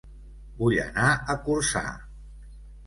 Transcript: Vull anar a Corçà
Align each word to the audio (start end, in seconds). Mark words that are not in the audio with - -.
Vull 0.61 0.77
anar 0.85 1.11
a 1.13 1.37
Corçà 1.49 1.87